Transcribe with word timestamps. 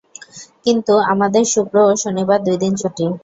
কিন্তু 0.65 0.93
আমাদের 1.11 1.43
শুক্র 1.53 1.75
ও 1.85 2.01
শনিবার 2.03 2.39
দুই 2.45 2.57
দিন 2.63 2.73
ছুটি। 2.81 3.05